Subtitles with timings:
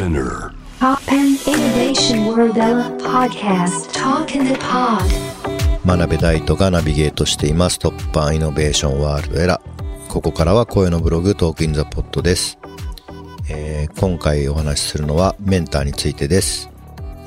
[0.00, 0.54] Spinner.
[0.78, 3.92] Pop and Innovation World Ella Podcast.
[3.92, 5.04] Talk in the Pod.
[5.84, 7.78] 真鍋大斗がナビゲートしています。
[7.78, 9.60] 突破イノベーションワールドエラ
[10.08, 12.58] ここからは声のブログトークインザポットです、
[13.50, 16.70] えー今回お話しするのはメンターについてです、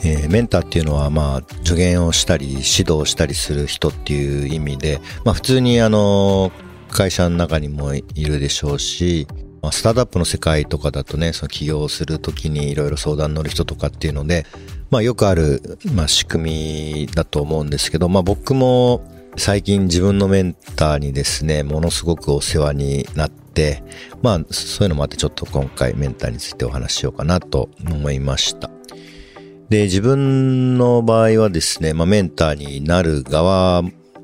[0.03, 6.51] えーメンターっていうのはまあ助言をしたり指導したりする人っていう意味でまあ普通にあの
[6.89, 9.27] 会社の中にもいるでしょうし
[9.63, 14.45] まあスタートアップの世界とかだとね、その起業するときにいろいろ相談乗る人とかっていうので、
[14.91, 23.83] まあよくある、まあ仕組みだと思うんですけど、まあ僕も最近自分のメンターにですね、ものすごくお世話になって、
[24.21, 28.69] まあそういうのもあってちょっと今回メンターについてお話ししようかなと思いました。
[29.69, 33.83] で、自分の場合はですね、まあメンターになる側っ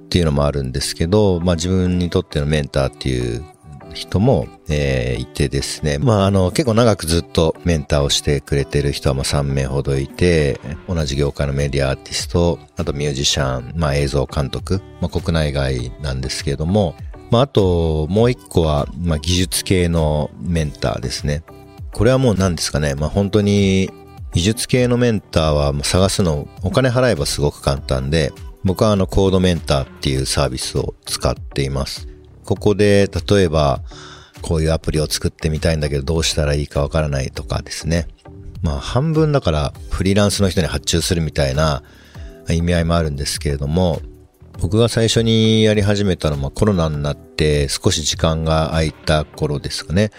[0.09, 3.45] ていうのもあるんですけど、まあ自分にとってのメンターっていう
[3.93, 5.97] 人も、えーいてですね。
[5.97, 16.95] まあ、あの、結構長くずっとメンターをしてくれてる人はまあ3名ほどいて、同じ業界のメディアアーティスト、あとミュージシャン、まあ映像監督、まあ国内外なんですけれども、
[17.31, 21.43] まああともう一個は、まあ技術系のメンターですね。
[21.91, 22.95] これはもう何ですかね。
[22.95, 23.89] まあ本当に
[24.33, 28.31] 技術系のメンターは探すのお金払えばすごく簡単で、
[28.63, 32.08] 僕はあのコードメンターっていうサービスを使っています。
[32.49, 33.81] ここで例えば
[34.41, 38.07] こういうアプリを作ってみたいんだけどどうしたらいいかわからないとかですね。
[38.63, 41.83] まあ半分だからフリーランスの人に発注するみたいな
[42.49, 44.01] 意味合いもあるんですけれども、
[44.59, 50.09] 僕が最初にやり始めたのはコロナになって少し時間が空いた頃ですかね。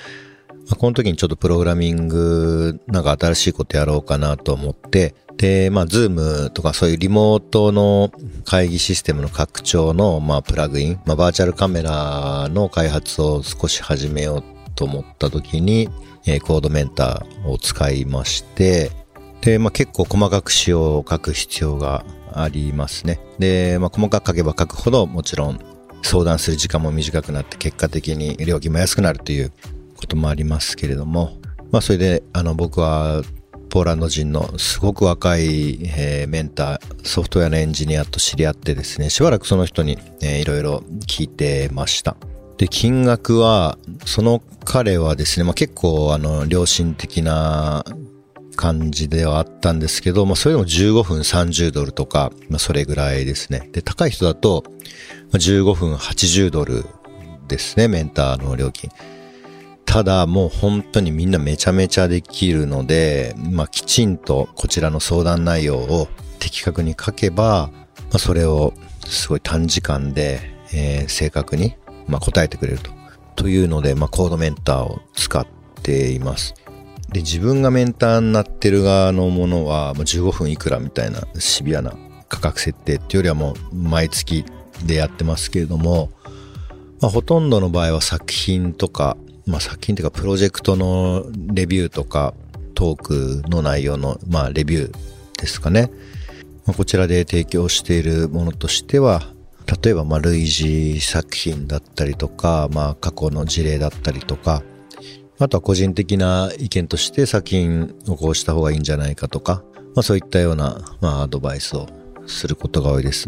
[0.78, 8.12] この時にちょっとプログラミングなんか新しいことやろうかなと思って、で、まあ、ズームとかそういうリモートの
[8.44, 15.88] 会議システムの拡張の、まあ、プラグイン、まあ、バーチャルカメラの開発を少し始めようと思った時に、
[16.26, 18.90] えーコードメンターを使いまして、
[19.40, 23.18] で、まあ、結構細かく仕様を書く必要がありますね。
[23.38, 25.58] で、まあ、細かく書けば書くほどもちろん
[26.02, 29.52] 相談する時間も短くなって結果的に料金も安くなるという
[29.96, 31.38] こともありますけれども、
[31.70, 33.22] まあそれであの僕は
[33.70, 42.16] ポーランド人のすごく若い、えーメンター、ソフトウェアのエンジニアと知り合ってですね、しばらくその人に、えーいろいろ聞いてました。
[42.58, 47.84] で、金額は、その彼はですね、まあ結構あの良心的な
[48.56, 53.70] 感じではあったんですけど、まあそれでも15分30ドルとか、まあそれぐらいですね。
[53.72, 54.64] で、高い人だと、
[55.32, 56.84] 15分80ドル
[57.48, 58.90] ですね、メンターの料金。
[59.90, 66.06] ただもう本当にみんなめちゃめちゃできるので、まあきちんとこちらの相談内容を
[66.38, 68.72] 的確に書けば、まあそれを
[69.04, 70.40] すごい短時間で、
[70.72, 71.74] えー正確に、
[72.06, 72.92] まあ、答えてくれると。
[73.34, 75.44] というので、まあコードメンターを使っ
[75.82, 76.54] ています。
[77.12, 81.94] で、自分がメンターになってる側のものは、まあ、15分いくらみたいなシビアな
[82.28, 84.44] 価格設定っていうよりはもう毎月
[84.86, 86.10] でやってますけれども、
[87.00, 92.34] まあ、ほとんどの場合は作品とか、まあ、作品というかプロジェクトのレビューとか
[92.74, 95.90] トークの内容の、まあ、レビューですかね。
[96.66, 99.22] まあ、こちらで提供しているものとしては、
[99.82, 104.62] 例えば、まあ、類似作品だったりとか、まあ、過去の事例だったりとか、
[105.38, 109.62] あとは個人的な意見として作品をこうした方がいいんじゃないかとか、
[109.94, 111.86] まあそういったような、まあアドバイスを
[112.26, 113.26] することが多いです。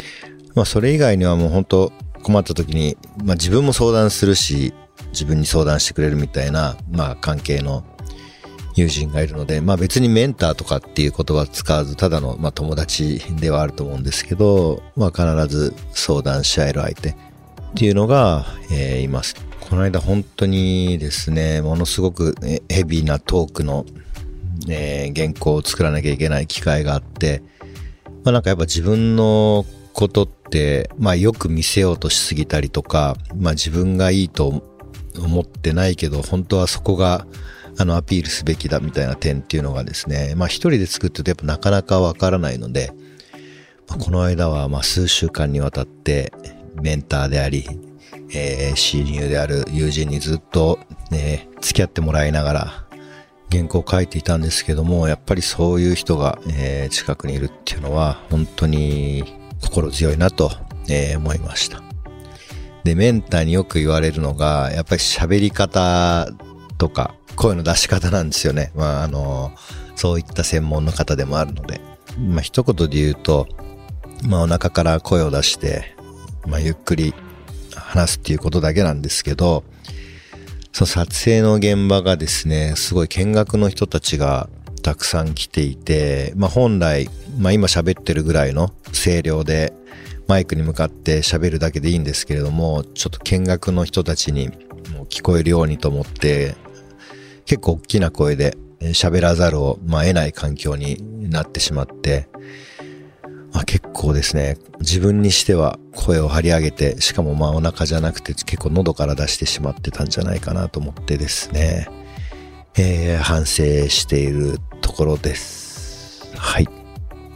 [0.54, 1.92] まあそれ以外にはもう本当
[2.22, 4.74] 困った時に、まあ自分も相談するし、
[5.12, 7.84] 自分に相談してくれるみたいな、まあ関係の
[8.74, 17.14] 友人がいるので、まあ別にメンターとかっていう言葉を使わず、ただの、まあ、友達ではあると思うんですけど、まあ必ず相談し合える相手っ
[17.74, 19.36] ていうのが、えーいます。
[19.60, 22.34] この間本当にですね、ものすごく
[22.68, 23.84] ヘビーなトークの、
[24.68, 27.42] えー原稿を作らなきゃいけない機会があって、
[28.24, 34.62] まあなんかやっぱ自分のことって、まあよく見せようとしすぎたりとか、まあ自分がいいと
[35.18, 37.26] 思ってないけど、本当はそこが、
[37.78, 42.92] あの、アピールすべきだみたいな点っていうのがですね、まあ一人で作ってるとやっぱなかなかわからないので、
[43.88, 46.32] まあこの間はまあ数週間にわたって
[46.80, 47.66] メンターであり、
[48.34, 50.78] えー親友である友人にずっと、
[51.10, 52.84] ね、付き合ってもらいながら
[53.50, 59.24] 原稿を書いていたんですけども、やっぱりそういう人が、えー近くにいるっていうのは本当に
[59.60, 60.50] 心強いなと、
[60.88, 61.91] えー思いました。
[62.84, 66.28] で、メンターによく言われるのが、やっぱり喋り方
[66.78, 68.72] とか、声の出し方なんですよね。
[68.74, 69.52] まあ、あの、
[69.94, 71.80] そういった専門の方でもあるので。
[72.18, 73.48] まあ、一言で言うと、
[74.28, 75.94] まあ、お腹から声を出して、
[76.46, 77.14] まあ、ゆっくり
[77.74, 79.64] 話すっていうことだけなんですけど、
[80.72, 84.48] その撮影の現場がですね、すごい見学の人たちが
[84.82, 87.08] たくさん来ていて、まあ本来、
[87.38, 89.72] まあ今喋ってるぐらいの声量で
[90.32, 94.48] マイクに向かって喋るだけでいいんですけれども、ちょっと見学の人たちに
[94.94, 96.54] もう聞こえるようにと思って、
[97.44, 102.30] 結構大きな声で喋らざるを、まあ、得ない環境になってしまって、
[103.52, 111.88] まあ、結構ですね、自分にしては声を張り上げて、しかもまあお腹じゃなくて結構喉から出してしまってたんじゃないかなと思ってですね、
[112.78, 116.26] えー、反省しているところです。
[116.38, 116.81] はい。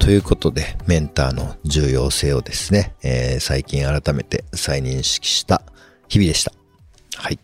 [0.06, 5.62] ということで、メンターの重要性をですね、えー、最近改めて再認識した
[6.06, 6.52] 日々でした。
[7.16, 7.40] はい。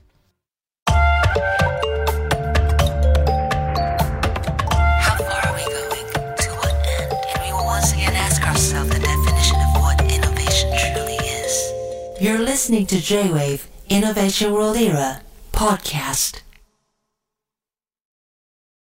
[12.20, 16.51] You're listening to J-Wave Innovation World Era podcast.